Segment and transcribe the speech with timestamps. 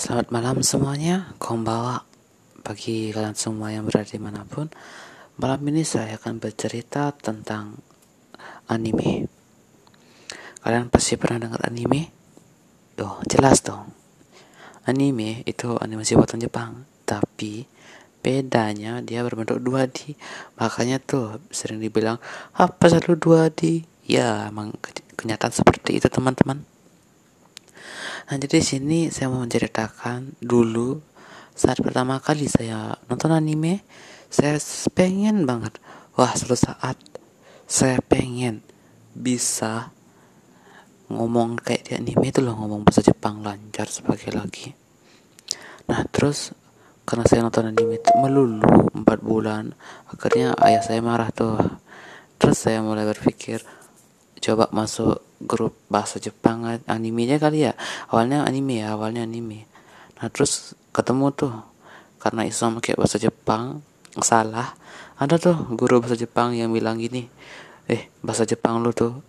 [0.00, 2.08] Selamat malam semuanya, kombawa
[2.64, 4.72] Bagi kalian semua yang berada di mana pun
[5.36, 7.76] Malam ini saya akan bercerita tentang
[8.64, 9.28] anime.
[10.64, 12.08] Kalian pasti pernah dengar anime?
[12.96, 13.92] Oh, jelas dong.
[14.88, 16.88] Anime itu animasi buatan Jepang.
[17.04, 17.68] Tapi
[18.24, 20.16] bedanya dia berbentuk 2D
[20.56, 22.16] Makanya tuh sering dibilang
[22.56, 23.84] Apa selalu 2D?
[24.08, 24.72] Ya, emang
[25.20, 26.64] kenyataan seperti itu teman-teman
[28.30, 31.02] Nah, jadi di sini saya mau menceritakan dulu
[31.50, 33.82] saat pertama kali saya nonton anime,
[34.30, 34.54] saya
[34.94, 35.82] pengen banget.
[36.14, 36.94] Wah, suatu saat
[37.66, 38.62] saya pengen
[39.18, 39.90] bisa
[41.10, 44.78] ngomong kayak di anime itu loh, ngomong bahasa Jepang lancar sebagai lagi.
[45.90, 46.54] Nah, terus
[47.02, 49.74] karena saya nonton anime itu melulu 4 bulan,
[50.06, 51.58] akhirnya ayah saya marah tuh.
[52.38, 53.66] Terus saya mulai berpikir,
[54.40, 57.72] coba masuk grup bahasa Jepang animenya kali ya?
[58.08, 59.68] Awalnya anime ya awalnya anime.
[60.20, 61.54] Nah terus ketemu tuh
[62.20, 63.84] karena Islam kayak bahasa Jepang
[64.20, 64.76] salah.
[65.20, 67.28] Ada tuh guru bahasa Jepang yang bilang gini
[67.90, 69.20] eh bahasa Jepang lu tuh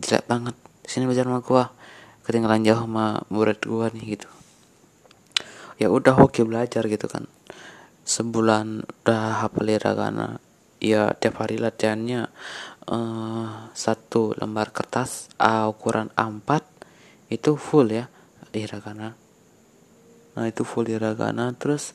[0.00, 0.56] jelek banget.
[0.84, 1.64] Sini belajar sama gua.
[2.28, 4.28] Ketinggalan jauh sama murid gua nih gitu.
[5.80, 7.24] Ya udah oke belajar gitu kan.
[8.04, 10.36] Sebulan udah hafal karena
[10.78, 12.30] ya tiap hari latihannya
[12.88, 16.64] uh, satu lembar kertas uh, ukuran A4
[17.28, 18.08] itu full ya
[18.52, 19.12] hiragana.
[20.34, 21.92] Nah itu full hiragana terus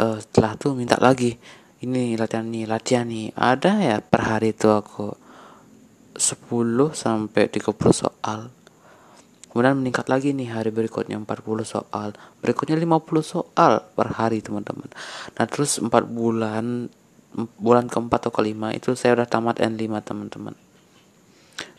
[0.00, 1.36] uh, setelah tuh minta lagi
[1.84, 3.36] ini latihan nih latihan nih.
[3.36, 5.12] Ada ya per hari itu aku
[6.16, 8.48] 10 sampai 30 soal.
[9.52, 12.16] Kemudian meningkat lagi nih hari berikutnya 40 soal.
[12.40, 14.88] Berikutnya 50 soal per hari teman-teman.
[15.36, 16.88] Nah terus 4 bulan
[17.60, 20.56] bulan keempat atau kelima itu saya udah tamat N5 teman-teman.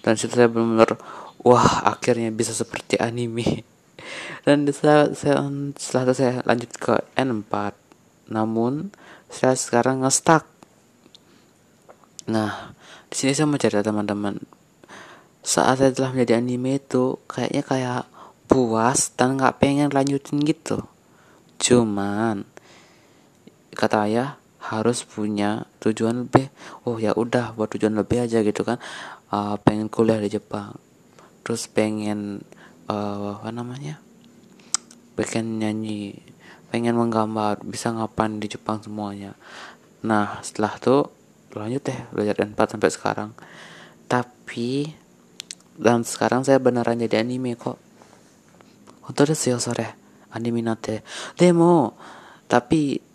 [0.05, 1.01] Dan situ saya benar-benar
[1.41, 3.65] wah akhirnya bisa seperti anime.
[4.45, 5.41] Dan saya, saya
[5.75, 7.73] setelah itu saya lanjut ke N4
[8.27, 8.93] namun
[9.27, 10.45] saya sekarang nge-stuck.
[12.29, 12.75] Nah
[13.09, 14.37] di sini saya mau cerita teman-teman.
[15.41, 18.03] Saat saya telah menjadi anime itu kayaknya kayak
[18.51, 20.83] puas dan nggak pengen lanjutin gitu.
[21.59, 22.47] Cuman
[23.73, 26.51] kata ayah harus punya tujuan lebih
[26.83, 28.77] oh ya udah buat tujuan lebih aja gitu kan.
[29.27, 30.79] Uh, pengen kuliah di Jepang
[31.47, 32.43] terus pengen
[32.91, 34.03] uh, apa namanya
[35.15, 36.19] pengen nyanyi
[36.67, 39.31] pengen menggambar bisa ngapain di Jepang semuanya.
[40.03, 41.07] Nah setelah itu
[41.55, 43.31] lanjut deh belajar n 4 sampai sekarang.
[44.11, 44.91] Tapi
[45.79, 47.79] dan sekarang saya beneran jadi anime kok.
[49.07, 49.95] Untuk sore
[50.35, 51.07] anime nate
[51.39, 51.95] demo.
[52.47, 53.06] Tapi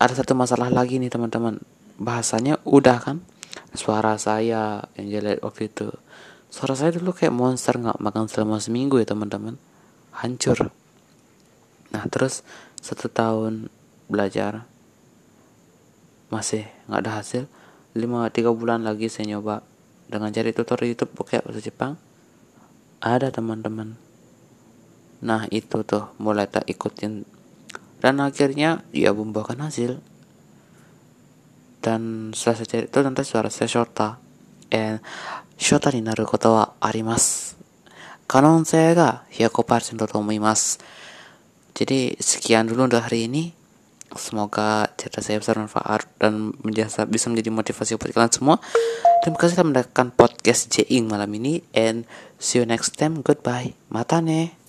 [0.00, 1.60] ada satu masalah lagi nih teman-teman.
[2.00, 3.20] Bahasanya udah kan?
[3.76, 5.92] Suara saya yang jelek waktu itu.
[6.48, 9.60] Suara saya dulu kayak monster nggak makan selama seminggu ya teman-teman.
[10.16, 10.72] Hancur.
[11.92, 12.40] Nah terus
[12.80, 13.68] satu tahun
[14.08, 14.64] belajar
[16.32, 17.44] masih nggak ada hasil.
[17.92, 19.60] Lima tiga bulan lagi saya nyoba
[20.08, 22.00] dengan cari tutorial YouTube kayak bahasa Jepang.
[23.04, 24.00] Ada teman-teman.
[25.20, 27.28] Nah itu tuh mulai tak ikutin
[28.00, 30.00] dan akhirnya ya ia membuahkan hasil
[31.80, 34.20] dan setelah saya cari itu nanti suara saya shota
[34.72, 35.00] and
[35.56, 37.56] shota ni naru koto wa arimasu
[38.28, 40.80] kanonsei ga ya, persen to omimasu
[41.76, 43.60] jadi sekian dulu untuk hari ini
[44.10, 48.56] Semoga cerita saya bisa bermanfaat dan menjasa, bisa menjadi motivasi buat kalian semua.
[49.22, 52.10] Terima kasih telah mendengarkan podcast Jing malam ini and
[52.42, 53.22] see you next time.
[53.22, 53.78] Goodbye.
[53.86, 54.59] Mata ne.